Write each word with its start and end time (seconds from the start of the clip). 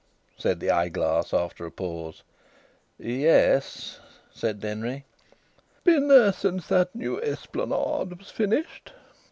said 0.35 0.59
the 0.59 0.71
eyeglass 0.71 1.31
after 1.31 1.63
a 1.63 1.69
pause. 1.71 2.23
"Ye 2.97 3.27
es," 3.27 3.99
said 4.33 4.59
Denry. 4.59 5.05
"Been 5.83 6.07
there 6.07 6.33
since 6.33 6.65
that 6.69 6.95
new 6.95 7.21
esplanade 7.21 8.17
was 8.17 8.31
finished?" 8.31 8.93